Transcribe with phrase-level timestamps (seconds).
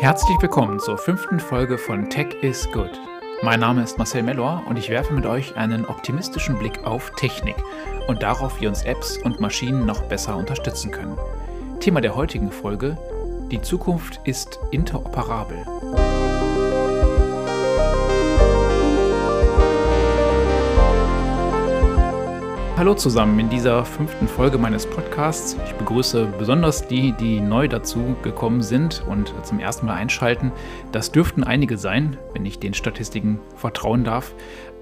[0.00, 2.92] Herzlich willkommen zur fünften Folge von Tech is Good.
[3.42, 7.56] Mein Name ist Marcel Mellor und ich werfe mit euch einen optimistischen Blick auf Technik
[8.06, 11.18] und darauf, wie uns Apps und Maschinen noch besser unterstützen können.
[11.80, 12.96] Thema der heutigen Folge:
[13.50, 15.64] Die Zukunft ist interoperabel.
[22.78, 25.56] Hallo zusammen in dieser fünften Folge meines Podcasts.
[25.66, 30.52] Ich begrüße besonders die, die neu dazu gekommen sind und zum ersten Mal einschalten.
[30.92, 34.32] Das dürften einige sein, wenn ich den Statistiken vertrauen darf.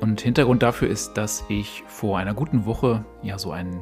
[0.03, 3.81] Und Hintergrund dafür ist, dass ich vor einer guten Woche ja so einen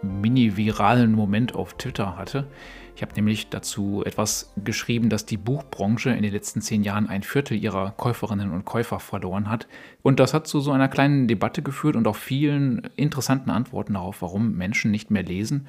[0.00, 2.46] mini-viralen Moment auf Twitter hatte.
[2.94, 7.22] Ich habe nämlich dazu etwas geschrieben, dass die Buchbranche in den letzten zehn Jahren ein
[7.22, 9.66] Viertel ihrer Käuferinnen und Käufer verloren hat.
[10.02, 14.20] Und das hat zu so einer kleinen Debatte geführt und auch vielen interessanten Antworten darauf,
[14.22, 15.66] warum Menschen nicht mehr lesen.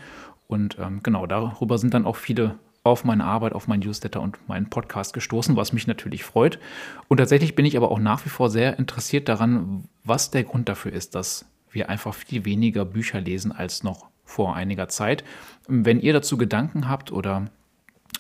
[0.48, 4.38] Und ähm, genau darüber sind dann auch viele auf meine Arbeit, auf mein Newsletter und
[4.50, 6.60] meinen Podcast gestoßen, was mich natürlich freut.
[7.08, 10.68] Und tatsächlich bin ich aber auch nach wie vor sehr interessiert daran, was der Grund
[10.68, 15.24] dafür ist, dass wir einfach viel weniger Bücher lesen als noch vor einiger Zeit.
[15.68, 17.46] Wenn ihr dazu Gedanken habt oder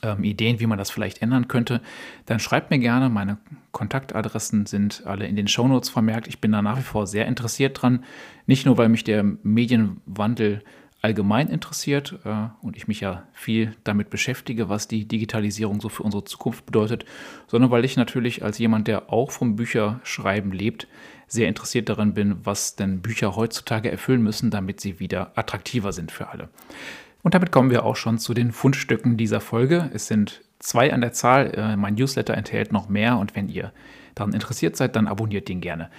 [0.03, 1.81] ähm, Ideen, wie man das vielleicht ändern könnte,
[2.27, 3.09] dann schreibt mir gerne.
[3.09, 3.37] Meine
[3.71, 6.27] Kontaktadressen sind alle in den Shownotes vermerkt.
[6.27, 8.03] Ich bin da nach wie vor sehr interessiert dran.
[8.45, 10.63] Nicht nur, weil mich der Medienwandel
[11.03, 16.01] allgemein interessiert äh, und ich mich ja viel damit beschäftige, was die Digitalisierung so für
[16.01, 17.05] unsere Zukunft bedeutet,
[17.47, 20.87] sondern weil ich natürlich als jemand, der auch vom Bücherschreiben lebt,
[21.27, 26.11] sehr interessiert daran bin, was denn Bücher heutzutage erfüllen müssen, damit sie wieder attraktiver sind
[26.11, 26.47] für alle.
[27.21, 29.89] Und damit kommen wir auch schon zu den Fundstücken dieser Folge.
[29.93, 31.53] Es sind zwei an der Zahl.
[31.53, 33.73] Äh, mein Newsletter enthält noch mehr und wenn ihr
[34.15, 35.89] daran interessiert seid, dann abonniert den gerne.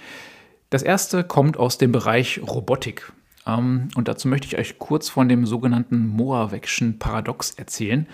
[0.71, 3.11] Das erste kommt aus dem Bereich Robotik.
[3.45, 8.07] Ähm, und dazu möchte ich euch kurz von dem sogenannten Moravec'schen Paradox erzählen.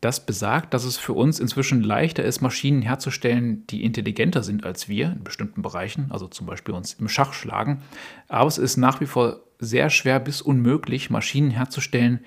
[0.00, 4.88] Das besagt, dass es für uns inzwischen leichter ist, Maschinen herzustellen, die intelligenter sind als
[4.88, 7.82] wir in bestimmten Bereichen, also zum Beispiel uns im Schach schlagen.
[8.28, 12.20] Aber es ist nach wie vor sehr schwer bis unmöglich, Maschinen herzustellen,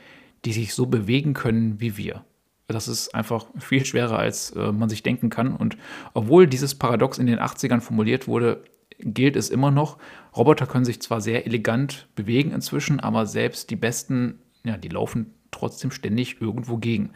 [0.45, 2.25] die sich so bewegen können wie wir.
[2.67, 5.55] Das ist einfach viel schwerer, als äh, man sich denken kann.
[5.55, 5.77] Und
[6.13, 8.63] obwohl dieses Paradox in den 80ern formuliert wurde,
[8.99, 9.97] gilt es immer noch.
[10.35, 15.33] Roboter können sich zwar sehr elegant bewegen inzwischen, aber selbst die besten, ja, die laufen
[15.51, 17.11] trotzdem ständig irgendwo gegen.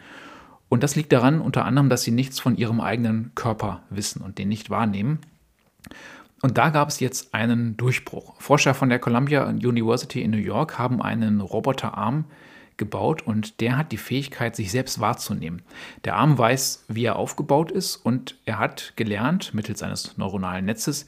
[0.69, 4.39] Und das liegt daran unter anderem, dass sie nichts von ihrem eigenen Körper wissen und
[4.39, 5.19] den nicht wahrnehmen.
[6.41, 8.33] Und da gab es jetzt einen Durchbruch.
[8.41, 12.25] Forscher von der Columbia University in New York haben einen Roboterarm
[12.77, 15.61] gebaut und der hat die Fähigkeit, sich selbst wahrzunehmen.
[16.05, 21.05] Der Arm weiß, wie er aufgebaut ist und er hat gelernt, mittels eines neuronalen Netzes,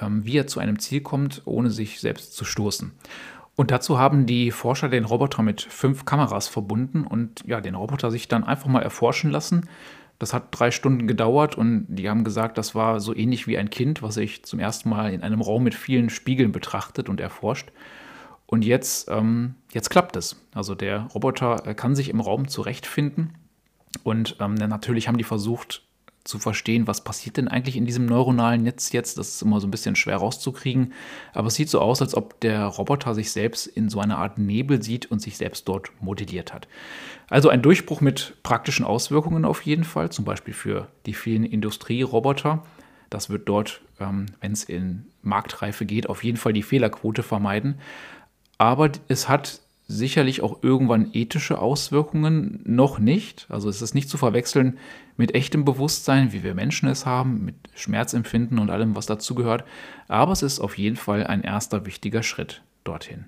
[0.00, 2.92] wie er zu einem Ziel kommt, ohne sich selbst zu stoßen.
[3.56, 8.12] Und dazu haben die Forscher den Roboter mit fünf Kameras verbunden und ja, den Roboter
[8.12, 9.68] sich dann einfach mal erforschen lassen.
[10.20, 13.70] Das hat drei Stunden gedauert und die haben gesagt, das war so ähnlich wie ein
[13.70, 17.72] Kind, was sich zum ersten Mal in einem Raum mit vielen Spiegeln betrachtet und erforscht.
[18.46, 20.36] Und jetzt, ähm, jetzt klappt es.
[20.54, 23.34] Also der Roboter äh, kann sich im Raum zurechtfinden.
[24.04, 25.82] Und ähm, natürlich haben die versucht,
[26.28, 29.16] zu verstehen, was passiert denn eigentlich in diesem neuronalen Netz jetzt.
[29.16, 30.92] Das ist immer so ein bisschen schwer rauszukriegen.
[31.32, 34.36] Aber es sieht so aus, als ob der Roboter sich selbst in so einer Art
[34.36, 36.68] Nebel sieht und sich selbst dort modelliert hat.
[37.30, 42.62] Also ein Durchbruch mit praktischen Auswirkungen auf jeden Fall, zum Beispiel für die vielen Industrieroboter.
[43.08, 47.80] Das wird dort, ähm, wenn es in Marktreife geht, auf jeden Fall die Fehlerquote vermeiden.
[48.58, 53.46] Aber es hat sicherlich auch irgendwann ethische Auswirkungen, noch nicht.
[53.48, 54.78] Also es ist nicht zu verwechseln
[55.16, 59.64] mit echtem Bewusstsein, wie wir Menschen es haben, mit Schmerzempfinden und allem, was dazugehört.
[60.06, 63.24] Aber es ist auf jeden Fall ein erster wichtiger Schritt dorthin.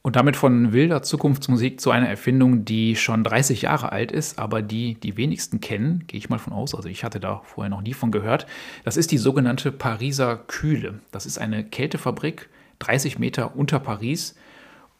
[0.00, 4.60] Und damit von wilder Zukunftsmusik zu einer Erfindung, die schon 30 Jahre alt ist, aber
[4.60, 6.74] die die wenigsten kennen, gehe ich mal von aus.
[6.74, 8.46] Also ich hatte da vorher noch nie von gehört.
[8.82, 11.00] Das ist die sogenannte Pariser Kühle.
[11.12, 12.48] Das ist eine Kältefabrik,
[12.80, 14.34] 30 Meter unter Paris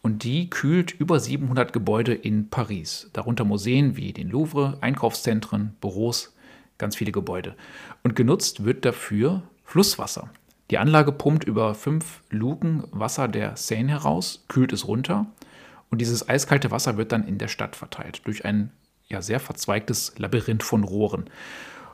[0.02, 6.34] und die kühlt über 700 Gebäude in Paris, darunter Museen wie den Louvre, Einkaufszentren, Büros,
[6.78, 7.54] ganz viele Gebäude.
[8.02, 10.31] Und genutzt wird dafür Flusswasser.
[10.70, 15.26] Die Anlage pumpt über fünf Luken Wasser der Seine heraus, kühlt es runter
[15.90, 18.72] und dieses eiskalte Wasser wird dann in der Stadt verteilt durch ein
[19.08, 21.26] ja, sehr verzweigtes Labyrinth von Rohren.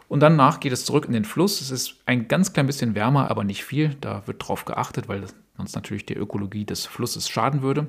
[0.09, 1.61] Und danach geht es zurück in den Fluss.
[1.61, 3.97] Es ist ein ganz klein bisschen wärmer, aber nicht viel.
[4.01, 5.25] Da wird drauf geachtet, weil
[5.59, 7.89] sonst natürlich der Ökologie des Flusses schaden würde.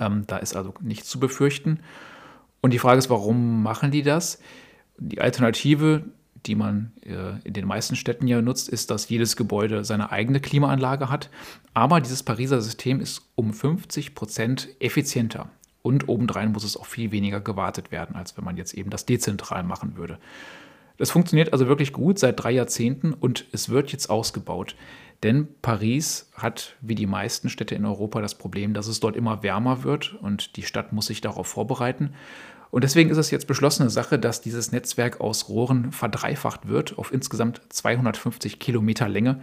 [0.00, 1.78] Ähm, da ist also nichts zu befürchten.
[2.60, 4.40] Und die Frage ist, warum machen die das?
[4.98, 6.04] Die Alternative,
[6.46, 10.40] die man äh, in den meisten Städten ja nutzt, ist, dass jedes Gebäude seine eigene
[10.40, 11.30] Klimaanlage hat.
[11.74, 15.50] Aber dieses Pariser System ist um 50 Prozent effizienter
[15.82, 19.06] Und obendrein muss es auch viel weniger gewartet werden, als wenn man jetzt eben das
[19.06, 20.18] dezentral machen würde.
[20.98, 24.76] Das funktioniert also wirklich gut seit drei Jahrzehnten und es wird jetzt ausgebaut.
[25.22, 29.42] Denn Paris hat, wie die meisten Städte in Europa, das Problem, dass es dort immer
[29.42, 32.10] wärmer wird und die Stadt muss sich darauf vorbereiten.
[32.70, 37.12] Und deswegen ist es jetzt beschlossene Sache, dass dieses Netzwerk aus Rohren verdreifacht wird auf
[37.12, 39.40] insgesamt 250 Kilometer Länge.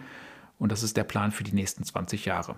[0.59, 2.55] Und das ist der Plan für die nächsten 20 Jahre.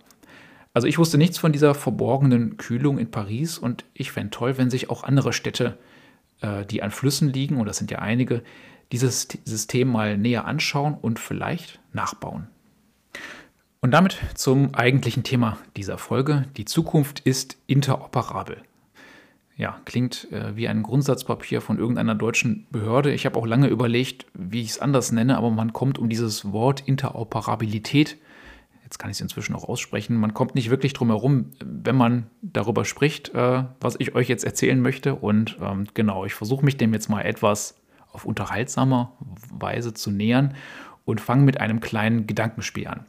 [0.74, 4.70] Also ich wusste nichts von dieser verborgenen Kühlung in Paris und ich fände toll, wenn
[4.70, 5.78] sich auch andere Städte,
[6.42, 8.44] äh, die an Flüssen liegen, und das sind ja einige,
[8.92, 12.50] dieses System mal näher anschauen und vielleicht nachbauen.
[13.86, 16.46] Und damit zum eigentlichen Thema dieser Folge.
[16.58, 18.58] Die Zukunft ist interoperabel.
[19.58, 23.14] Ja, klingt äh, wie ein Grundsatzpapier von irgendeiner deutschen Behörde.
[23.14, 26.52] Ich habe auch lange überlegt, wie ich es anders nenne, aber man kommt um dieses
[26.52, 28.18] Wort Interoperabilität
[28.84, 32.26] jetzt kann ich es inzwischen auch aussprechen, man kommt nicht wirklich drum herum, wenn man
[32.42, 35.14] darüber spricht, äh, was ich euch jetzt erzählen möchte.
[35.14, 37.76] Und ähm, genau, ich versuche mich dem jetzt mal etwas
[38.12, 39.14] auf unterhaltsamer
[39.52, 40.56] Weise zu nähern
[41.06, 43.06] und fange mit einem kleinen Gedankenspiel an.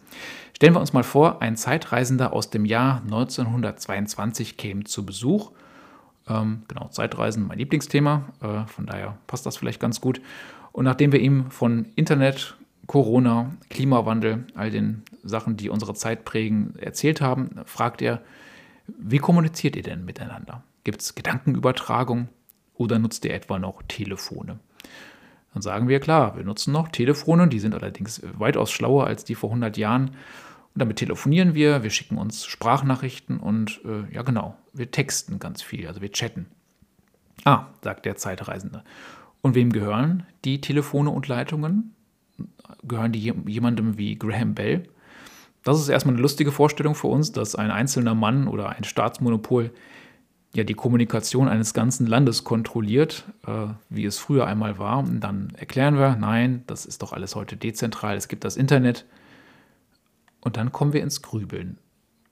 [0.57, 5.53] Stellen wir uns mal vor, ein Zeitreisender aus dem Jahr 1922 käme zu Besuch.
[6.27, 10.23] Ähm, genau, Zeitreisen, mein Lieblingsthema, äh, von daher passt das vielleicht ganz gut.
[10.73, 12.57] Und nachdem wir ihm von Internet,
[12.87, 18.23] Corona, Klimawandel, all den Sachen, die unsere Zeit prägen, erzählt haben, fragt er,
[18.87, 20.63] wie kommuniziert ihr denn miteinander?
[20.85, 22.29] Gibt es Gedankenübertragung
[22.77, 24.59] oder nutzt ihr etwa noch Telefone?
[25.57, 29.35] Dann sagen wir, klar, wir nutzen noch Telefone, die sind allerdings weitaus schlauer als die
[29.35, 30.09] vor 100 Jahren.
[30.09, 30.15] Und
[30.75, 35.89] damit telefonieren wir, wir schicken uns Sprachnachrichten und äh, ja genau, wir texten ganz viel,
[35.89, 36.45] also wir chatten.
[37.47, 38.85] Ah, sagt der Zeitreisende.
[39.41, 41.95] Und wem gehören die Telefone und Leitungen?
[42.83, 44.87] gehören die jemandem wie Graham Bell.
[45.65, 49.71] Das ist erstmal eine lustige Vorstellung für uns, dass ein einzelner Mann oder ein Staatsmonopol
[50.57, 54.99] ja die Kommunikation eines ganzen Landes kontrolliert, äh, wie es früher einmal war.
[54.99, 59.07] Und dann erklären wir, nein, das ist doch alles heute dezentral, es gibt das Internet.
[60.41, 61.79] Und dann kommen wir ins Grübeln.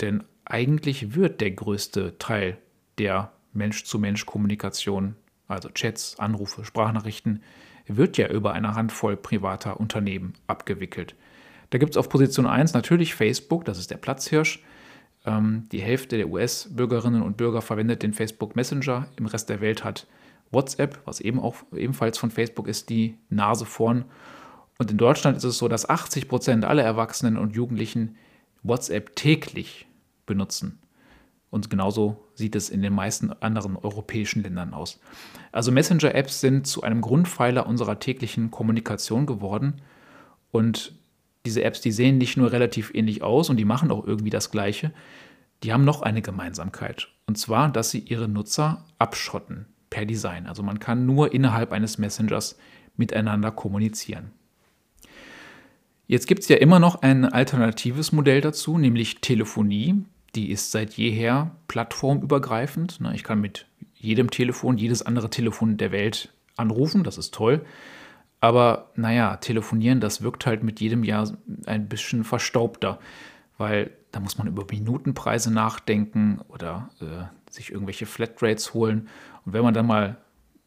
[0.01, 2.59] Denn eigentlich wird der größte Teil
[2.99, 5.17] der Mensch-zu-Mensch-Kommunikation,
[5.49, 7.43] also Chats, Anrufe, Sprachnachrichten,
[7.87, 11.15] wird ja über eine Handvoll privater Unternehmen abgewickelt.
[11.71, 14.63] Da gibt es auf Position 1 natürlich Facebook, das ist der Platzhirsch.
[15.25, 19.09] Ähm, die Hälfte der US-Bürgerinnen und Bürger verwendet den Facebook Messenger.
[19.17, 20.07] Im Rest der Welt hat
[20.51, 24.05] WhatsApp, was eben auch ebenfalls von Facebook ist, die Nase vorn.
[24.79, 28.17] Und in Deutschland ist es so, dass 80 Prozent aller Erwachsenen und Jugendlichen
[28.63, 29.87] WhatsApp täglich
[30.27, 30.79] benutzen.
[31.51, 34.99] Und genauso sieht es in den meisten anderen europäischen Ländern aus.
[35.53, 39.81] Also Messenger-Apps sind zu einem Grundpfeiler unserer täglichen Kommunikation geworden.
[40.51, 40.99] Und
[41.45, 44.51] diese Apps, die sehen nicht nur relativ ähnlich aus und die machen auch irgendwie das
[44.51, 44.93] Gleiche,
[45.63, 47.09] die haben noch eine Gemeinsamkeit.
[47.27, 50.47] Und zwar, dass sie ihre Nutzer abschotten per Design.
[50.47, 52.59] Also man kann nur innerhalb eines Messengers
[52.97, 54.31] miteinander kommunizieren.
[56.07, 60.05] Jetzt gibt es ja immer noch ein alternatives Modell dazu, nämlich Telefonie.
[60.35, 63.01] Die ist seit jeher plattformübergreifend.
[63.15, 67.65] Ich kann mit jedem Telefon, jedes andere Telefon der Welt anrufen, das ist toll.
[68.45, 71.33] Aber naja, telefonieren, das wirkt halt mit jedem Jahr
[71.65, 72.99] ein bisschen verstaubter,
[73.57, 79.09] weil da muss man über Minutenpreise nachdenken oder äh, sich irgendwelche Flatrates holen.
[79.47, 80.19] Und wenn man dann mal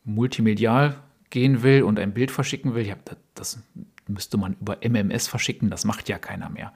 [0.05, 0.95] multimedial
[1.29, 3.59] gehen will und ein Bild verschicken will, ja, das, das
[4.07, 6.73] müsste man über MMS verschicken, das macht ja keiner mehr.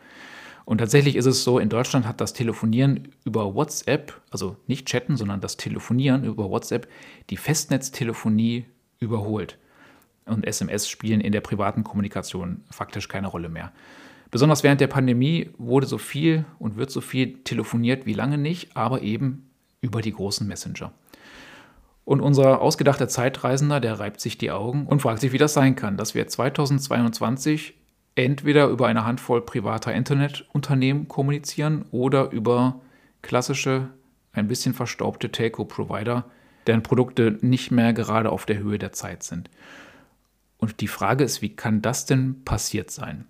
[0.66, 5.18] Und tatsächlich ist es so, in Deutschland hat das Telefonieren über WhatsApp, also nicht chatten,
[5.18, 6.88] sondern das Telefonieren über WhatsApp,
[7.32, 8.66] die Festnetztelefonie
[9.00, 9.58] überholt.
[10.26, 13.72] Und SMS spielen in der privaten Kommunikation faktisch keine Rolle mehr.
[14.30, 18.78] Besonders während der Pandemie wurde so viel und wird so viel telefoniert wie lange nicht,
[18.78, 19.50] aber eben
[19.82, 20.94] über die großen Messenger.
[22.06, 25.76] Und unser ausgedachter Zeitreisender, der reibt sich die Augen und fragt sich, wie das sein
[25.76, 27.76] kann, dass wir 2022
[28.16, 32.82] entweder über eine Handvoll privater Internetunternehmen kommunizieren oder über
[33.22, 33.90] klassische,
[34.34, 36.26] ein bisschen verstaubte Telco-Provider,
[36.68, 39.50] deren Produkte nicht mehr gerade auf der Höhe der Zeit sind.
[40.62, 43.26] Und die Frage ist, wie kann das denn passiert sein?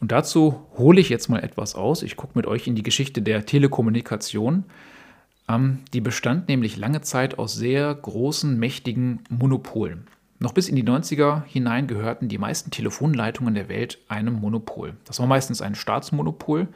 [0.00, 2.02] Und dazu hole ich jetzt mal etwas aus.
[2.02, 4.64] Ich gucke mit euch in die Geschichte der Telekommunikation.
[5.48, 10.06] Ähm, die bestand nämlich lange Zeit aus sehr großen, mächtigen Monopolen.
[10.38, 14.94] Noch bis in die 90er hinein gehörten die meisten Telefonleitungen der Welt einem Monopol.
[15.04, 16.68] Das war meistens ein Staatsmonopol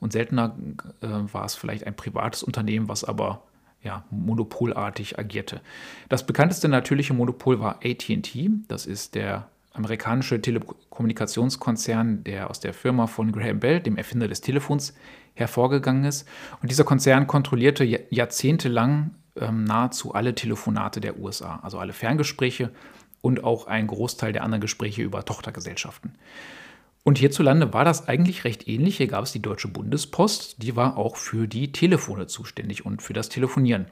[0.00, 0.56] und seltener
[1.00, 3.44] äh, war es vielleicht ein privates Unternehmen, was aber
[3.82, 5.60] ja, monopolartig agierte.
[6.08, 8.50] Das bekannteste natürliche Monopol war ATT.
[8.68, 14.40] Das ist der amerikanische Telekommunikationskonzern, der aus der Firma von Graham Bell, dem Erfinder des
[14.40, 14.94] Telefons,
[15.34, 16.28] hervorgegangen ist.
[16.60, 22.70] Und dieser Konzern kontrollierte jahrzehntelang ähm, nahezu alle Telefonate der USA, also alle Ferngespräche
[23.22, 26.14] und auch ein Großteil der anderen Gespräche über Tochtergesellschaften.
[27.04, 28.98] Und hierzulande war das eigentlich recht ähnlich.
[28.98, 33.12] Hier gab es die Deutsche Bundespost, die war auch für die Telefone zuständig und für
[33.12, 33.86] das Telefonieren.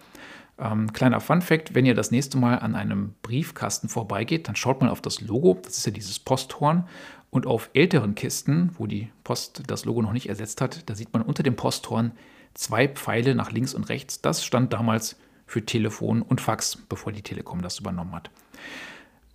[0.58, 4.80] Ähm, kleiner Fun fact, wenn ihr das nächste Mal an einem Briefkasten vorbeigeht, dann schaut
[4.80, 6.86] mal auf das Logo, das ist ja dieses Posthorn.
[7.30, 11.12] Und auf älteren Kisten, wo die Post das Logo noch nicht ersetzt hat, da sieht
[11.12, 12.12] man unter dem Posthorn
[12.54, 14.20] zwei Pfeile nach links und rechts.
[14.20, 18.30] Das stand damals für Telefon und Fax, bevor die Telekom das übernommen hat.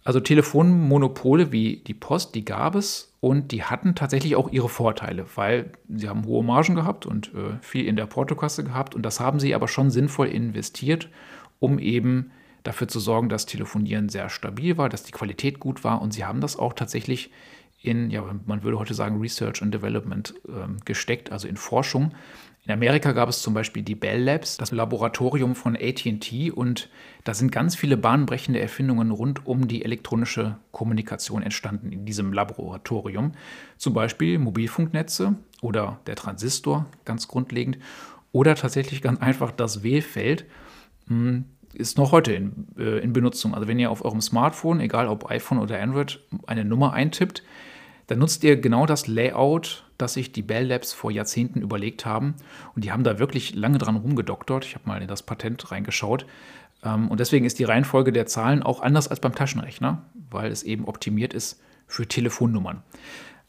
[0.04, 5.26] Also Telefonmonopole wie die Post, die gab es und die hatten tatsächlich auch ihre Vorteile,
[5.34, 8.94] weil sie haben hohe Margen gehabt und äh, viel in der Portokasse gehabt.
[8.94, 11.10] Und das haben sie aber schon sinnvoll investiert,
[11.60, 12.30] um eben
[12.62, 16.04] dafür zu sorgen, dass Telefonieren sehr stabil war, dass die Qualität gut war.
[16.04, 17.32] Und sie haben das auch tatsächlich
[17.86, 22.14] in, ja, man würde heute sagen, Research and Development äh, gesteckt, also in Forschung.
[22.66, 26.90] In Amerika gab es zum Beispiel die Bell Labs, das Laboratorium von ATT, und
[27.24, 33.34] da sind ganz viele bahnbrechende Erfindungen rund um die elektronische Kommunikation entstanden in diesem Laboratorium.
[33.78, 37.78] Zum Beispiel Mobilfunknetze oder der Transistor, ganz grundlegend,
[38.32, 40.46] oder tatsächlich ganz einfach das Wählfeld.
[41.08, 43.54] Hm, ist noch heute in, äh, in Benutzung.
[43.54, 47.44] Also wenn ihr auf eurem Smartphone, egal ob iPhone oder Android, eine Nummer eintippt,
[48.08, 52.36] dann nutzt ihr genau das Layout, das sich die Bell Labs vor Jahrzehnten überlegt haben.
[52.76, 54.66] Und die haben da wirklich lange dran rumgedoktert.
[54.66, 56.26] Ich habe mal in das Patent reingeschaut.
[56.84, 60.64] Ähm, und deswegen ist die Reihenfolge der Zahlen auch anders als beim Taschenrechner, weil es
[60.64, 62.84] eben optimiert ist für Telefonnummern.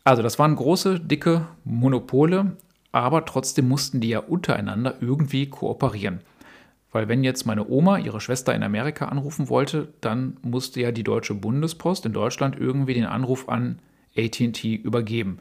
[0.04, 2.56] Also das waren große, dicke Monopole,
[2.92, 6.20] aber trotzdem mussten die ja untereinander irgendwie kooperieren.
[6.92, 11.02] Weil wenn jetzt meine Oma ihre Schwester in Amerika anrufen wollte, dann musste ja die
[11.02, 13.80] Deutsche Bundespost in Deutschland irgendwie den Anruf an
[14.16, 15.38] ATT übergeben.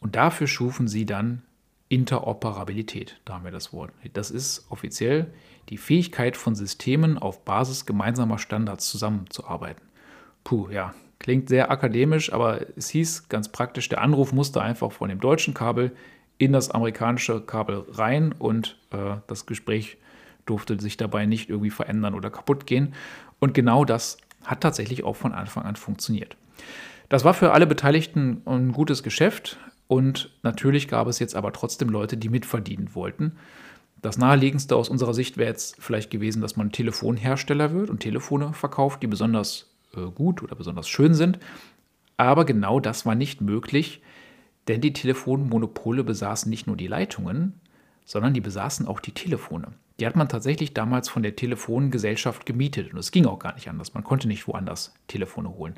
[0.00, 1.42] Und dafür schufen sie dann
[1.88, 3.20] Interoperabilität.
[3.24, 3.92] Da haben wir das Wort.
[4.12, 5.32] Das ist offiziell
[5.68, 9.82] die Fähigkeit von Systemen auf Basis gemeinsamer Standards zusammenzuarbeiten.
[10.44, 15.08] Puh, ja, klingt sehr akademisch, aber es hieß ganz praktisch, der Anruf musste einfach von
[15.08, 15.92] dem deutschen Kabel
[16.38, 19.98] in das amerikanische Kabel rein und äh, das Gespräch
[20.46, 22.94] durfte sich dabei nicht irgendwie verändern oder kaputt gehen.
[23.40, 26.36] Und genau das hat tatsächlich auch von Anfang an funktioniert.
[27.10, 31.88] Das war für alle Beteiligten ein gutes Geschäft und natürlich gab es jetzt aber trotzdem
[31.88, 33.32] Leute, die mitverdienen wollten.
[34.00, 38.52] Das naheliegendste aus unserer Sicht wäre jetzt vielleicht gewesen, dass man Telefonhersteller wird und Telefone
[38.52, 41.40] verkauft, die besonders äh, gut oder besonders schön sind.
[42.16, 44.02] Aber genau das war nicht möglich,
[44.68, 47.60] denn die Telefonmonopole besaßen nicht nur die Leitungen,
[48.04, 49.72] sondern die besaßen auch die Telefone.
[49.98, 53.68] Die hat man tatsächlich damals von der Telefongesellschaft gemietet und es ging auch gar nicht
[53.68, 53.94] anders.
[53.94, 55.74] Man konnte nicht woanders Telefone holen.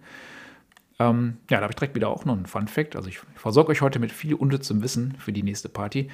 [1.03, 2.97] Ähm, ja, da habe ich direkt wieder auch noch einen Fun Fact.
[2.97, 6.09] Also ich versorge euch heute mit viel unnützem Wissen für die nächste Party.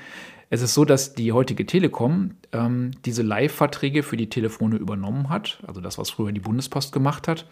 [0.50, 5.62] Es ist so, dass die heutige Telekom ähm, diese Live-Verträge für die Telefone übernommen hat,
[5.66, 7.46] also das, was früher die Bundespost gemacht hat,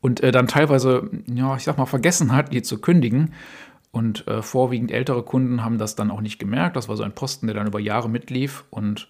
[0.00, 3.34] und äh, dann teilweise, ja, ich sag mal, vergessen hat, die zu kündigen.
[3.92, 6.76] Und äh, vorwiegend ältere Kunden haben das dann auch nicht gemerkt.
[6.76, 9.08] Das war so ein Posten, der dann über Jahre mitlief und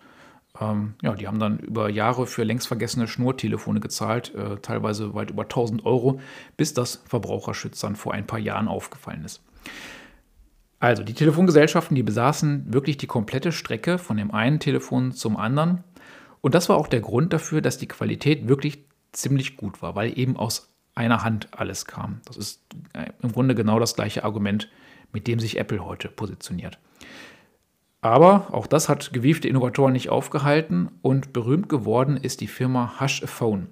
[0.71, 5.31] ähm, ja, die haben dann über Jahre für längst vergessene Schnurtelefone gezahlt, äh, teilweise weit
[5.31, 6.21] über 1000 Euro,
[6.57, 9.43] bis das Verbraucherschützern vor ein paar Jahren aufgefallen ist.
[10.79, 15.85] Also die Telefongesellschaften, die besaßen wirklich die komplette Strecke von dem einen Telefon zum anderen.
[16.41, 20.19] Und das war auch der Grund dafür, dass die Qualität wirklich ziemlich gut war, weil
[20.19, 22.21] eben aus einer Hand alles kam.
[22.25, 22.63] Das ist
[22.95, 24.69] äh, im Grunde genau das gleiche Argument,
[25.13, 26.79] mit dem sich Apple heute positioniert.
[28.03, 33.23] Aber auch das hat gewiefte Innovatoren nicht aufgehalten und berühmt geworden ist die Firma Hush
[33.23, 33.69] a Phone.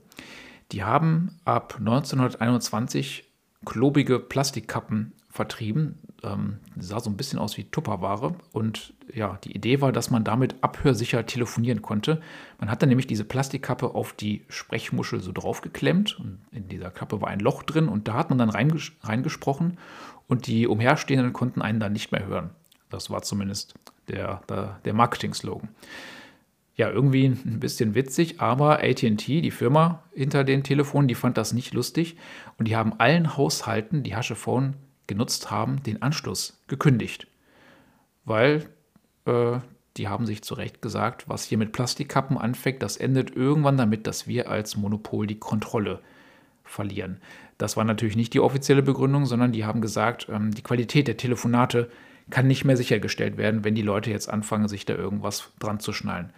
[0.71, 3.29] Die haben ab 1921
[3.67, 5.99] klobige Plastikkappen vertrieben.
[6.23, 8.37] Ähm, sah so ein bisschen aus wie Tupperware.
[8.53, 12.21] Und ja, die Idee war, dass man damit abhörsicher telefonieren konnte.
[12.61, 16.21] Man hat dann nämlich diese Plastikkappe auf die Sprechmuschel so draufgeklemmt.
[16.21, 19.79] Und in dieser Kappe war ein Loch drin und da hat man dann reinges reingesprochen
[20.29, 22.51] und die Umherstehenden konnten einen dann nicht mehr hören.
[22.91, 23.75] Das war zumindest
[24.09, 25.69] der, der, der Marketing-Slogan.
[26.77, 31.53] Ja, irgendwie ein bisschen witzig, aber ATT, die Firma hinter den Telefonen, die fand das
[31.53, 32.17] nicht lustig
[32.59, 34.75] und die haben allen Haushalten, die Haschephone
[35.07, 37.27] genutzt haben, den Anschluss gekündigt.
[38.25, 38.69] Weil
[39.27, 39.59] äh,
[39.97, 44.07] die haben sich zu Recht gesagt, was hier mit Plastikkappen anfängt, das endet irgendwann damit,
[44.07, 46.01] dass wir als Monopol die Kontrolle
[46.65, 47.21] verlieren.
[47.59, 51.19] Das war natürlich nicht die offizielle Begründung, sondern die haben gesagt, ähm, die Qualität der
[51.19, 51.91] Telefonate
[52.31, 55.93] kann nicht mehr sichergestellt werden, wenn die Leute jetzt anfangen, sich da irgendwas dran zu
[55.93, 56.33] schnallen.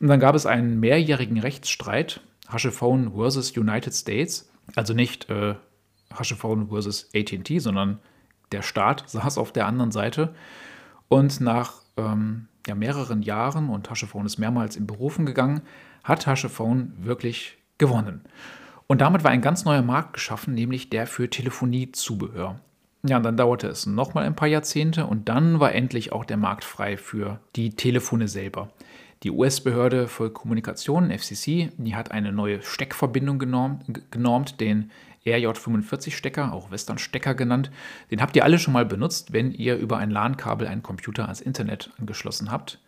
[0.00, 5.54] Und dann gab es einen mehrjährigen Rechtsstreit, Hashephone versus United States, also nicht äh,
[6.12, 7.98] Hashephone versus AT&T, sondern
[8.52, 10.34] der Staat saß auf der anderen Seite.
[11.08, 15.62] Und nach ähm, ja, mehreren Jahren und Hashephone ist mehrmals in Berufen gegangen,
[16.04, 18.22] hat Hashephone wirklich gewonnen.
[18.86, 22.60] Und damit war ein ganz neuer Markt geschaffen, nämlich der für Telefoniezubehör.
[23.08, 26.36] Ja, und dann dauerte es nochmal ein paar Jahrzehnte und dann war endlich auch der
[26.36, 28.70] Markt frei für die Telefone selber.
[29.22, 34.90] Die US-Behörde für Kommunikation, FCC, die hat eine neue Steckverbindung genormt, genormt den
[35.24, 37.70] RJ45-Stecker, auch Western-Stecker genannt.
[38.10, 41.40] Den habt ihr alle schon mal benutzt, wenn ihr über ein LAN-Kabel einen Computer ans
[41.40, 42.80] Internet angeschlossen habt.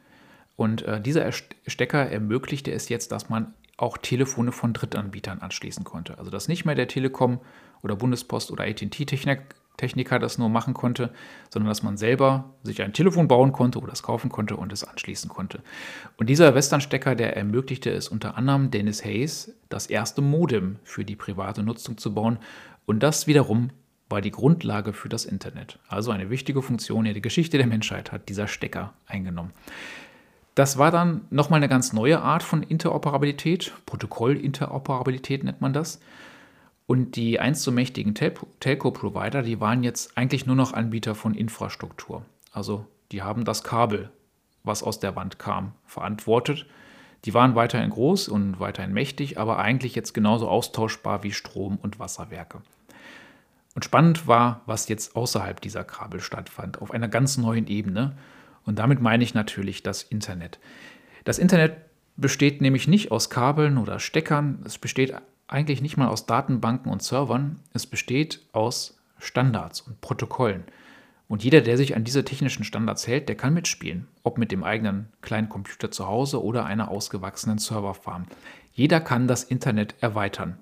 [0.56, 6.18] Und äh, dieser Stecker ermöglichte es jetzt, dass man auch Telefone von Drittanbietern anschließen konnte.
[6.18, 7.40] Also dass nicht mehr der Telekom
[7.82, 9.42] oder Bundespost oder AT&T-Techniker
[9.78, 11.10] das nur machen konnte,
[11.50, 14.84] sondern dass man selber sich ein Telefon bauen konnte oder es kaufen konnte und es
[14.84, 15.60] anschließen konnte.
[16.16, 21.16] Und dieser Western-Stecker, der ermöglichte es unter anderem Dennis Hayes, das erste Modem für die
[21.16, 22.38] private Nutzung zu bauen.
[22.86, 23.70] Und das wiederum
[24.08, 25.78] war die Grundlage für das Internet.
[25.88, 29.52] Also eine wichtige Funktion in der Geschichte der Menschheit hat dieser Stecker eingenommen.
[30.54, 33.72] Das war dann nochmal eine ganz neue Art von Interoperabilität.
[33.86, 36.00] Protokollinteroperabilität nennt man das.
[36.88, 41.34] Und die einst so mächtigen Tel Telco-Provider, die waren jetzt eigentlich nur noch Anbieter von
[41.34, 42.24] Infrastruktur.
[42.50, 44.10] Also die haben das Kabel,
[44.64, 46.64] was aus der Wand kam, verantwortet.
[47.26, 51.98] Die waren weiterhin groß und weiterhin mächtig, aber eigentlich jetzt genauso austauschbar wie Strom- und
[51.98, 52.62] Wasserwerke.
[53.74, 58.16] Und spannend war, was jetzt außerhalb dieser Kabel stattfand, auf einer ganz neuen Ebene.
[58.64, 60.58] Und damit meine ich natürlich das Internet.
[61.24, 61.76] Das Internet
[62.16, 65.12] besteht nämlich nicht aus Kabeln oder Steckern, es besteht
[65.48, 70.64] eigentlich nicht mal aus Datenbanken und Servern, es besteht aus Standards und Protokollen.
[71.26, 74.64] Und jeder, der sich an diese technischen Standards hält, der kann mitspielen, ob mit dem
[74.64, 78.26] eigenen kleinen Computer zu Hause oder einer ausgewachsenen Serverfarm.
[78.72, 80.56] Jeder kann das Internet erweitern.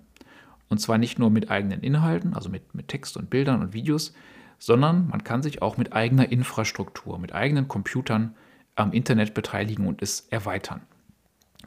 [0.68, 4.14] Und zwar nicht nur mit eigenen Inhalten, also mit, mit Text und Bildern und Videos,
[4.58, 8.34] sondern man kann sich auch mit eigener Infrastruktur, mit eigenen Computern
[8.74, 10.80] am Internet beteiligen und es erweitern.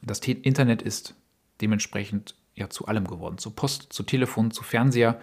[0.02, 1.16] Das Internet ist
[1.62, 5.20] dementsprechend ja zu allem geworden, zu Post, zu Telefon, zu Fernseher.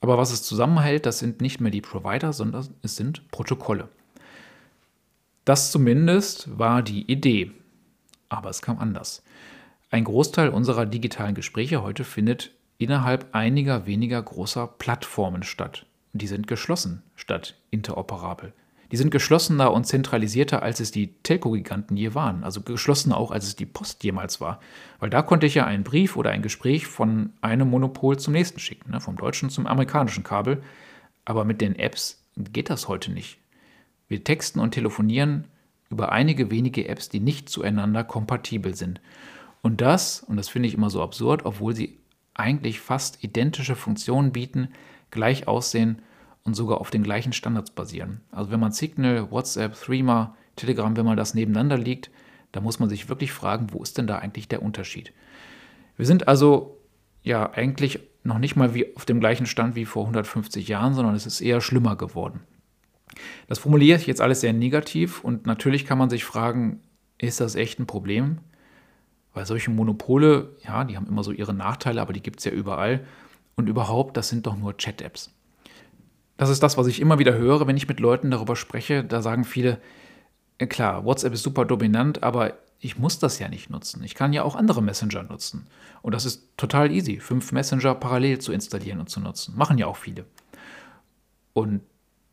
[0.00, 3.88] Aber was es zusammenhält, das sind nicht mehr die Provider, sondern es sind Protokolle.
[5.44, 7.52] Das zumindest war die Idee.
[8.28, 9.22] Aber es kam anders.
[9.90, 15.86] Ein Großteil unserer digitalen Gespräche heute findet innerhalb einiger weniger großer Plattformen statt
[16.18, 18.52] die sind geschlossen statt interoperabel.
[18.92, 22.44] Die sind geschlossener und zentralisierter, als es die Telco-Giganten je waren.
[22.44, 24.60] Also geschlossener auch, als es die Post jemals war.
[25.00, 28.60] Weil da konnte ich ja einen Brief oder ein Gespräch von einem Monopol zum nächsten
[28.60, 29.00] schicken, ne?
[29.00, 30.62] vom deutschen zum amerikanischen Kabel.
[31.24, 33.38] Aber mit den Apps geht das heute nicht.
[34.08, 35.46] Wir texten und telefonieren
[35.90, 39.00] über einige wenige Apps, die nicht zueinander kompatibel sind.
[39.62, 41.98] Und das, und das finde ich immer so absurd, obwohl sie
[42.34, 44.68] eigentlich fast identische Funktionen bieten,
[45.10, 46.02] gleich aussehen
[46.46, 48.20] und sogar auf den gleichen Standards basieren.
[48.30, 52.10] Also wenn man Signal, WhatsApp, Threema, Telegram, wenn man das nebeneinander liegt,
[52.52, 55.12] da muss man sich wirklich fragen, wo ist denn da eigentlich der Unterschied?
[55.96, 56.78] Wir sind also
[57.22, 61.14] ja eigentlich noch nicht mal wie auf dem gleichen Stand wie vor 150 Jahren, sondern
[61.14, 62.40] es ist eher schlimmer geworden.
[63.48, 66.80] Das formuliere ich jetzt alles sehr negativ und natürlich kann man sich fragen,
[67.18, 68.38] ist das echt ein Problem?
[69.32, 72.52] Weil solche Monopole, ja, die haben immer so ihre Nachteile, aber die gibt es ja
[72.52, 73.06] überall.
[73.54, 75.35] Und überhaupt, das sind doch nur Chat-Apps.
[76.36, 79.04] Das ist das, was ich immer wieder höre, wenn ich mit Leuten darüber spreche.
[79.04, 79.78] Da sagen viele,
[80.58, 84.02] klar, WhatsApp ist super dominant, aber ich muss das ja nicht nutzen.
[84.04, 85.66] Ich kann ja auch andere Messenger nutzen.
[86.02, 89.56] Und das ist total easy, fünf Messenger parallel zu installieren und zu nutzen.
[89.56, 90.24] Machen ja auch viele.
[91.52, 91.80] Und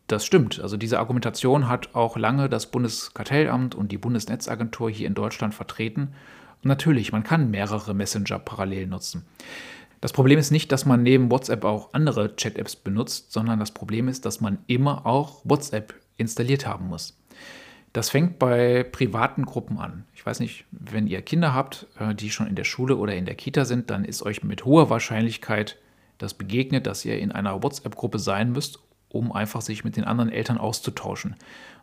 [0.08, 0.60] das stimmt.
[0.60, 6.13] Also diese Argumentation hat auch lange das Bundeskartellamt und die Bundesnetzagentur hier in Deutschland vertreten.
[6.62, 9.26] Und natürlich, man kann mehrere Messenger parallel nutzen.
[10.04, 14.10] Das Problem ist nicht, dass man neben WhatsApp auch andere Chat-Apps benutzt, sondern das Problem
[14.10, 17.18] ist, dass man immer auch WhatsApp installiert haben muss.
[17.94, 20.04] Das fängt bei privaten Gruppen an.
[20.13, 23.24] Ich weiß nicht, wenn ihr Kinder habt, äh, die schon in der Schule oder in
[23.24, 25.78] der Kita sind, dann ist euch mit hoher Wahrscheinlichkeit
[26.18, 30.30] das begegnet, dass ihr in einer WhatsApp-Gruppe sein müsst, um einfach sich mit den anderen
[30.30, 31.38] Eltern auszutauschen.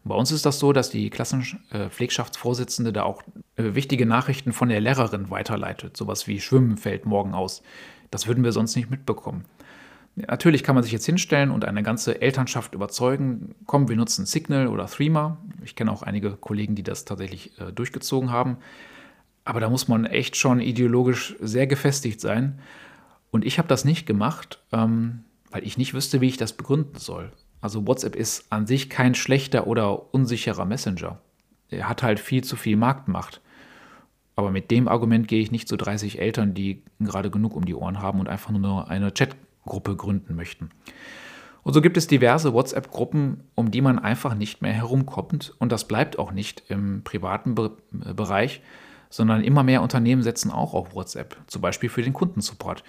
[0.04, 3.22] Bei uns ist das so, dass die Klassenpflegschaftsvorsitzende da auch
[3.56, 5.96] äh, wichtige Nachrichten von der Lehrerin weiterleitet.
[5.96, 7.62] Sowas wie Schwimmen fällt morgen aus.
[8.10, 9.44] Das würden wir sonst nicht mitbekommen.
[10.16, 14.66] Natürlich kann man sich jetzt hinstellen und eine ganze Elternschaft überzeugen, komm, wir nutzen Signal
[14.66, 15.38] oder Threema.
[15.64, 18.58] Ich kenne auch einige Kollegen, die das tatsächlich äh, durchgezogen haben.
[19.44, 22.58] Aber da muss man echt schon ideologisch sehr gefestigt sein.
[23.30, 26.98] Und ich habe das nicht gemacht, ähm, weil ich nicht wüsste, wie ich das begründen
[26.98, 27.32] soll.
[27.60, 31.20] Also WhatsApp ist an sich kein schlechter oder unsicherer Messenger.
[31.68, 33.40] Er hat halt viel zu viel Marktmacht.
[34.40, 37.74] Aber mit dem Argument gehe ich nicht zu 30 Eltern, die gerade genug um die
[37.74, 40.70] Ohren haben und einfach nur eine Chatgruppe gründen möchten.
[41.62, 45.54] Und so gibt es diverse WhatsApp-Gruppen, um die man einfach nicht mehr herumkommt.
[45.58, 48.62] Und das bleibt auch nicht im privaten Be Bereich,
[49.10, 52.82] sondern immer mehr Unternehmen setzen auch auf WhatsApp, zum Beispiel für den Kundensupport.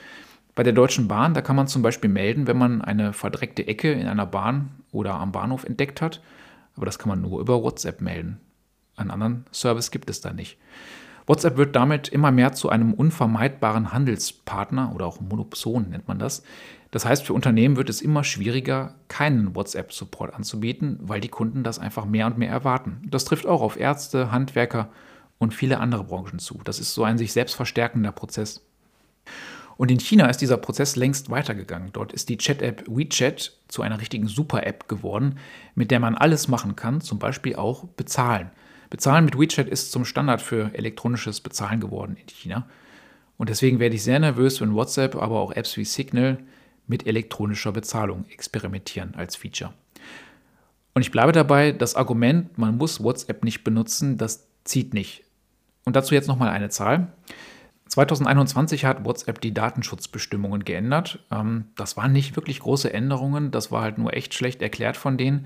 [0.55, 3.91] Bei der Deutschen Bahn, da kann man zum Beispiel melden, wenn man eine verdreckte Ecke
[3.91, 6.21] in einer Bahn oder am Bahnhof entdeckt hat.
[6.77, 8.39] Aber das kann man nur über WhatsApp melden.
[8.95, 10.57] Einen anderen Service gibt es da nicht.
[11.31, 16.43] WhatsApp wird damit immer mehr zu einem unvermeidbaren Handelspartner oder auch Monopson nennt man das.
[16.91, 21.79] Das heißt, für Unternehmen wird es immer schwieriger, keinen WhatsApp-Support anzubieten, weil die Kunden das
[21.79, 23.07] einfach mehr und mehr erwarten.
[23.09, 24.89] Das trifft auch auf Ärzte, Handwerker
[25.39, 26.59] und viele andere Branchen zu.
[26.65, 28.65] Das ist so ein sich selbst verstärkender Prozess.
[29.77, 31.91] Und in China ist dieser Prozess längst weitergegangen.
[31.93, 35.37] Dort ist die Chat-App WeChat zu einer richtigen Super-App geworden,
[35.75, 38.51] mit der man alles machen kann, zum Beispiel auch bezahlen.
[38.91, 42.67] Bezahlen mit WeChat ist zum Standard für elektronisches Bezahlen geworden in China.
[43.37, 46.37] Und deswegen werde ich sehr nervös, wenn WhatsApp, aber auch Apps wie Signal
[46.87, 49.73] mit elektronischer Bezahlung experimentieren als Feature.
[50.93, 55.23] Und ich bleibe dabei, das Argument, man muss WhatsApp nicht benutzen, das zieht nicht.
[55.85, 57.13] Und dazu jetzt nochmal eine Zahl.
[57.87, 61.23] 2021 hat WhatsApp die Datenschutzbestimmungen geändert.
[61.31, 65.17] Ähm, das waren nicht wirklich große Änderungen, das war halt nur echt schlecht erklärt von
[65.17, 65.45] denen.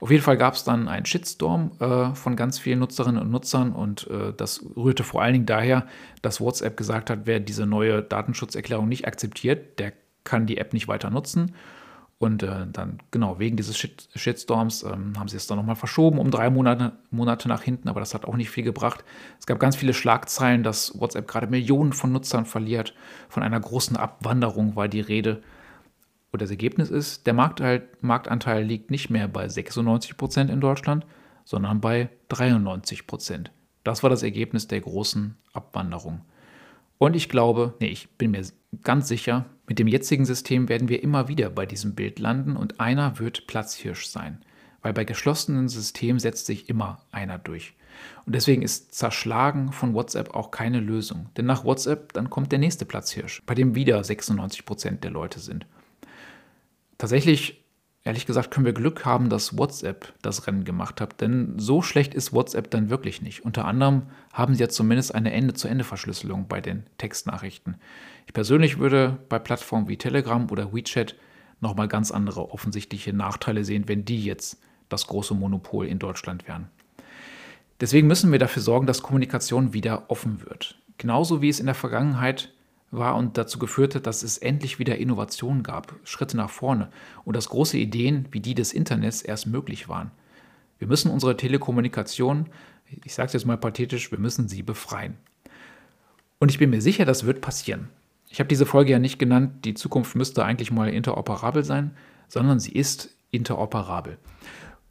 [0.00, 3.72] Auf jeden Fall gab es dann einen Shitstorm äh, von ganz vielen Nutzerinnen und Nutzern
[3.72, 5.86] und äh, das rührte vor allen Dingen daher,
[6.20, 9.92] dass WhatsApp gesagt hat, wer diese neue Datenschutzerklärung nicht akzeptiert, der
[10.24, 11.54] kann die App nicht weiter nutzen.
[12.18, 16.18] Und äh, dann, genau, wegen dieses Shit Shitstorms ähm, haben sie es dann nochmal verschoben
[16.18, 19.04] um drei Monate, Monate nach hinten, aber das hat auch nicht viel gebracht.
[19.38, 22.94] Es gab ganz viele Schlagzeilen, dass WhatsApp gerade Millionen von Nutzern verliert.
[23.28, 25.42] Von einer großen Abwanderung war die Rede.
[26.34, 31.06] Und das Ergebnis ist, der Marktanteil, liegt nicht mehr bei 96 Prozent in Deutschland,
[31.44, 33.06] sondern bei 93%.
[33.06, 33.52] Prozent.
[33.84, 36.22] Das war das Ergebnis der großen Abwanderung.
[36.98, 38.44] Und ich glaube, nee, ich bin mir
[38.82, 42.80] ganz sicher, mit dem jetzigen System werden wir immer wieder bei diesem Bild landen und
[42.80, 44.44] einer wird Platzhirsch sein.
[44.82, 47.74] Weil bei geschlossenen Systemen setzt sich immer einer durch.
[48.26, 51.28] Und deswegen ist Zerschlagen von WhatsApp auch keine Lösung.
[51.36, 55.38] Denn nach WhatsApp dann kommt der nächste Platzhirsch, bei dem wieder 96 Prozent der Leute
[55.38, 55.64] sind.
[56.98, 57.64] Tatsächlich,
[58.04, 62.14] ehrlich gesagt, können wir Glück haben, dass WhatsApp das Rennen gemacht hat, denn so schlecht
[62.14, 63.44] ist WhatsApp dann wirklich nicht.
[63.44, 64.02] Unter anderem
[64.32, 67.76] haben sie ja zumindest eine Ende-zu-Ende-Verschlüsselung bei den Textnachrichten.
[68.26, 71.16] Ich persönlich würde bei Plattformen wie Telegram oder WeChat
[71.60, 76.68] nochmal ganz andere offensichtliche Nachteile sehen, wenn die jetzt das große Monopol in Deutschland wären.
[77.80, 80.80] Deswegen müssen wir dafür sorgen, dass Kommunikation wieder offen wird.
[80.96, 82.53] Genauso wie es in der Vergangenheit
[82.96, 86.88] war und dazu geführt hat, dass es endlich wieder Innovationen gab, Schritte nach vorne
[87.24, 90.10] und dass große Ideen wie die des Internets erst möglich waren.
[90.78, 92.46] Wir müssen unsere Telekommunikation,
[93.04, 95.16] ich sage es jetzt mal pathetisch, wir müssen sie befreien.
[96.38, 97.88] Und ich bin mir sicher, das wird passieren.
[98.28, 101.92] Ich habe diese Folge ja nicht genannt, die Zukunft müsste eigentlich mal interoperabel sein,
[102.28, 104.18] sondern sie ist interoperabel.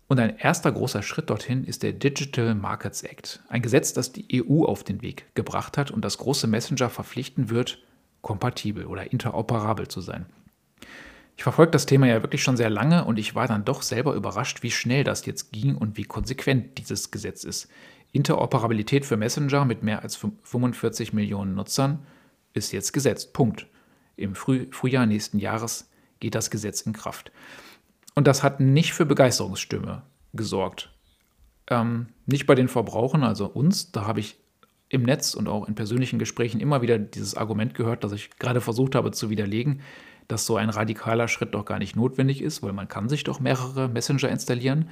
[0.07, 4.43] Und ein erster großer Schritt dorthin ist der Digital Markets Act, ein Gesetz, das die
[4.43, 7.79] EU auf den Weg gebracht hat und das große Messenger verpflichten wird,
[8.23, 10.25] kompatibel oder interoperabel zu sein.
[11.35, 14.13] Ich verfolge das Thema ja wirklich schon sehr lange und ich war dann doch selber
[14.13, 17.67] überrascht, wie schnell das jetzt ging und wie konsequent dieses Gesetz ist.
[18.11, 22.05] Interoperabilität für Messenger mit mehr als 45 Millionen Nutzern
[22.53, 23.33] ist jetzt gesetzt.
[23.33, 23.67] Punkt.
[24.15, 27.31] Im Früh Frühjahr nächsten Jahres geht das Gesetz in Kraft.
[28.13, 30.93] Und das hat nicht für Begeisterungsstimme gesorgt.
[31.67, 34.37] Ähm, nicht bei den Verbrauchern, also uns, da habe ich
[34.93, 38.61] im Netz und auch in persönlichen Gesprächen immer wieder dieses Argument gehört, das ich gerade
[38.61, 39.81] versucht habe zu widerlegen,
[40.27, 43.39] dass so ein radikaler Schritt doch gar nicht notwendig ist, weil man kann sich doch
[43.39, 44.89] mehrere Messenger installieren.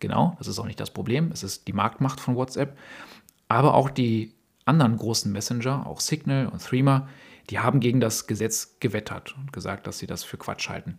[0.00, 2.76] Genau, das ist auch nicht das Problem, es ist die Marktmacht von WhatsApp.
[3.46, 7.08] Aber auch die anderen großen Messenger, auch Signal und Threema,
[7.50, 10.98] die haben gegen das Gesetz gewettert und gesagt, dass sie das für Quatsch halten.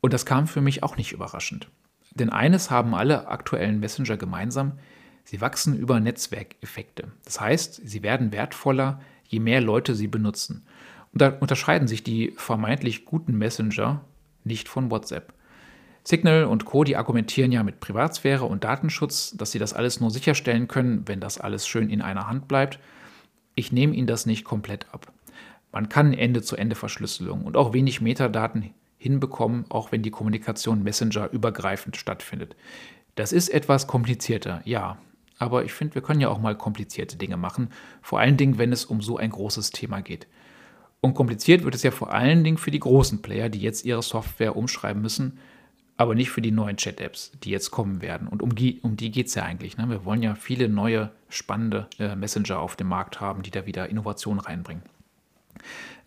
[0.00, 1.68] Und das kam für mich auch nicht überraschend.
[2.14, 4.78] Denn eines haben alle aktuellen Messenger gemeinsam,
[5.24, 7.10] Sie wachsen über Netzwerkeffekte.
[7.24, 10.66] Das heißt, sie werden wertvoller, je mehr Leute sie benutzen.
[11.12, 14.04] Und da unterscheiden sich die vermeintlich guten Messenger
[14.44, 15.32] nicht von WhatsApp.
[16.04, 16.82] Signal und Co.
[16.82, 21.20] die argumentieren ja mit Privatsphäre und Datenschutz, dass sie das alles nur sicherstellen können, wenn
[21.20, 22.80] das alles schön in einer Hand bleibt.
[23.54, 25.12] Ich nehme ihnen das nicht komplett ab.
[25.70, 32.56] Man kann Ende-zu-Ende-Verschlüsselung und auch wenig Metadaten hinbekommen, auch wenn die Kommunikation Messenger übergreifend stattfindet.
[33.14, 34.98] Das ist etwas komplizierter, ja,
[35.42, 38.72] aber ich finde, wir können ja auch mal komplizierte Dinge machen, vor allen Dingen, wenn
[38.72, 40.28] es um so ein großes Thema geht.
[41.00, 44.02] Und kompliziert wird es ja vor allen Dingen für die großen Player, die jetzt ihre
[44.02, 45.38] Software umschreiben müssen,
[45.96, 48.28] aber nicht für die neuen Chat-Apps, die jetzt kommen werden.
[48.28, 49.76] Und um die, um die geht es ja eigentlich.
[49.76, 49.90] Ne?
[49.90, 53.88] Wir wollen ja viele neue, spannende äh, Messenger auf dem Markt haben, die da wieder
[53.88, 54.84] Innovation reinbringen.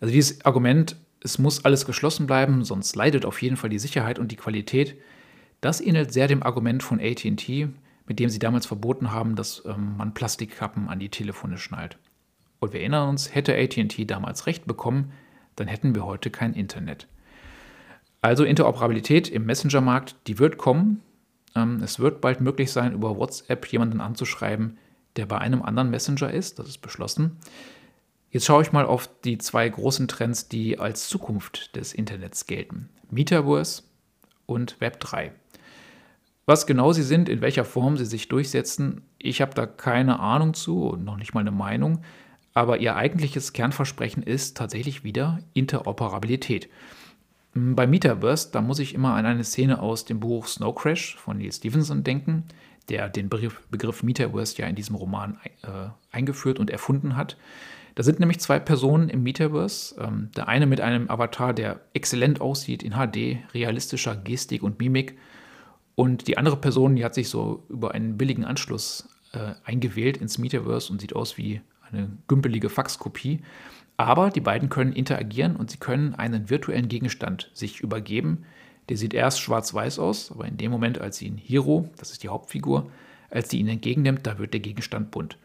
[0.00, 4.18] Also dieses Argument, es muss alles geschlossen bleiben, sonst leidet auf jeden Fall die Sicherheit
[4.18, 4.96] und die Qualität.
[5.60, 7.68] Das ähnelt sehr dem Argument von ATT,
[8.06, 11.98] mit dem sie damals verboten haben, dass ähm, man Plastikkappen an die Telefone schnallt.
[12.58, 15.12] Und wir erinnern uns, hätte ATT damals recht bekommen,
[15.56, 17.06] dann hätten wir heute kein Internet.
[18.22, 21.02] Also Interoperabilität im Messenger-Markt, die wird kommen.
[21.54, 24.78] Ähm, es wird bald möglich sein, über WhatsApp jemanden anzuschreiben,
[25.16, 26.58] der bei einem anderen Messenger ist.
[26.58, 27.38] Das ist beschlossen.
[28.30, 32.88] Jetzt schaue ich mal auf die zwei großen Trends, die als Zukunft des Internets gelten.
[33.10, 33.82] Metaverse
[34.46, 35.30] und Web3.
[36.46, 40.54] Was genau sie sind, in welcher Form sie sich durchsetzen, ich habe da keine Ahnung
[40.54, 42.02] zu und noch nicht mal eine Meinung,
[42.54, 46.70] aber ihr eigentliches Kernversprechen ist tatsächlich wieder Interoperabilität.
[47.52, 51.38] Bei Metaverse, da muss ich immer an eine Szene aus dem Buch Snow Crash von
[51.38, 52.44] Neil Stevenson denken,
[52.88, 57.36] der den Begriff, Begriff Metaverse ja in diesem Roman äh, eingeführt und erfunden hat.
[57.96, 59.96] Da sind nämlich zwei Personen im Metaverse.
[59.98, 65.18] Ähm, der eine mit einem Avatar, der exzellent aussieht in HD, realistischer Gestik und Mimik.
[65.96, 70.38] Und die andere Person, die hat sich so über einen billigen Anschluss äh, eingewählt ins
[70.38, 73.40] Metaverse und sieht aus wie eine gümpelige Faxkopie.
[73.96, 78.44] Aber die beiden können interagieren und sie können einen virtuellen Gegenstand sich übergeben.
[78.90, 82.22] Der sieht erst schwarz-weiß aus, aber in dem Moment, als sie ihn Hiro, das ist
[82.22, 82.90] die Hauptfigur,
[83.30, 85.38] als sie ihn entgegennimmt, da wird der Gegenstand bunt.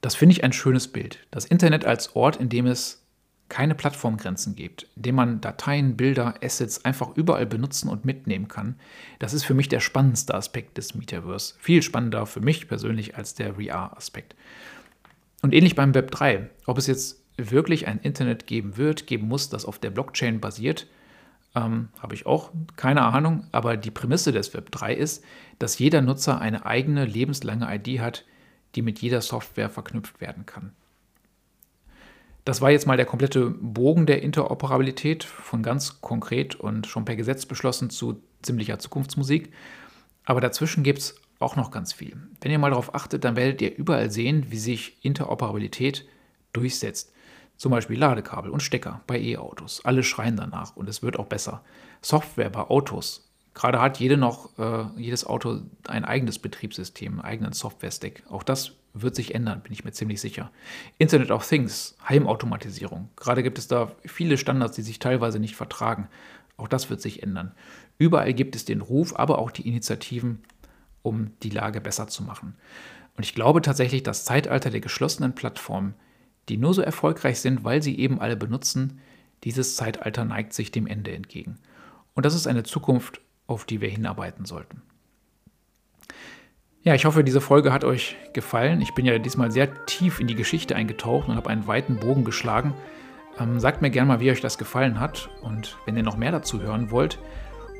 [0.00, 1.20] Das finde ich ein schönes Bild.
[1.30, 3.03] Das Internet als Ort, in dem es
[3.48, 8.76] keine Plattformgrenzen gibt, in dem man Dateien, Bilder, Assets einfach überall benutzen und mitnehmen kann,
[9.18, 11.54] das ist für mich der spannendste Aspekt des Metaverse.
[11.58, 14.34] Viel spannender für mich persönlich als der VR-Aspekt.
[15.42, 16.48] Und ähnlich beim Web 3.
[16.66, 20.86] Ob es jetzt wirklich ein Internet geben wird, geben muss, das auf der Blockchain basiert,
[21.54, 23.46] ähm, habe ich auch keine Ahnung.
[23.52, 25.22] Aber die Prämisse des Web 3 ist,
[25.58, 28.24] dass jeder Nutzer eine eigene lebenslange ID hat,
[28.74, 30.72] die mit jeder Software verknüpft werden kann.
[32.44, 37.16] Das war jetzt mal der komplette Bogen der Interoperabilität von ganz konkret und schon per
[37.16, 39.50] Gesetz beschlossen zu ziemlicher Zukunftsmusik.
[40.24, 42.16] Aber dazwischen gibt es auch noch ganz viel.
[42.40, 46.06] Wenn ihr mal darauf achtet, dann werdet ihr überall sehen, wie sich Interoperabilität
[46.52, 47.12] durchsetzt.
[47.56, 49.84] Zum Beispiel Ladekabel und Stecker bei E-Autos.
[49.84, 51.62] Alle schreien danach und es wird auch besser.
[52.02, 57.52] Software bei Autos Gerade hat jede noch, äh, jedes Auto ein eigenes Betriebssystem, einen eigenen
[57.52, 58.24] Software-Stack.
[58.28, 60.50] Auch das wird sich ändern, bin ich mir ziemlich sicher.
[60.98, 63.08] Internet of Things, Heimautomatisierung.
[63.16, 66.08] Gerade gibt es da viele Standards, die sich teilweise nicht vertragen.
[66.56, 67.52] Auch das wird sich ändern.
[67.98, 70.42] Überall gibt es den Ruf, aber auch die Initiativen,
[71.02, 72.54] um die Lage besser zu machen.
[73.16, 75.94] Und ich glaube tatsächlich, das Zeitalter der geschlossenen Plattformen,
[76.48, 79.00] die nur so erfolgreich sind, weil sie eben alle benutzen,
[79.44, 81.58] dieses Zeitalter neigt sich dem Ende entgegen.
[82.14, 84.82] Und das ist eine Zukunft, auf die wir hinarbeiten sollten.
[86.82, 88.82] Ja, ich hoffe, diese Folge hat euch gefallen.
[88.82, 92.24] Ich bin ja diesmal sehr tief in die Geschichte eingetaucht und habe einen weiten Bogen
[92.24, 92.74] geschlagen.
[93.38, 95.30] Ähm, sagt mir gerne mal, wie euch das gefallen hat.
[95.40, 97.18] Und wenn ihr noch mehr dazu hören wollt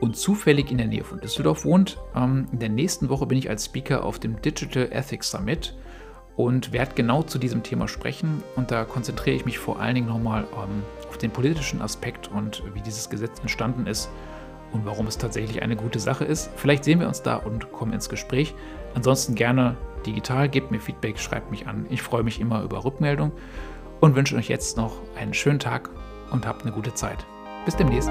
[0.00, 3.50] und zufällig in der Nähe von Düsseldorf wohnt, ähm, in der nächsten Woche bin ich
[3.50, 5.76] als Speaker auf dem Digital Ethics Summit
[6.36, 8.42] und werde genau zu diesem Thema sprechen.
[8.56, 12.62] Und da konzentriere ich mich vor allen Dingen nochmal ähm, auf den politischen Aspekt und
[12.72, 14.08] wie dieses Gesetz entstanden ist
[14.74, 16.50] und warum es tatsächlich eine gute Sache ist.
[16.56, 18.54] Vielleicht sehen wir uns da und kommen ins Gespräch.
[18.94, 21.86] Ansonsten gerne digital, gebt mir Feedback, schreibt mich an.
[21.88, 23.32] Ich freue mich immer über Rückmeldung
[24.00, 25.88] und wünsche euch jetzt noch einen schönen Tag
[26.30, 27.24] und habt eine gute Zeit.
[27.64, 28.10] Bis demnächst.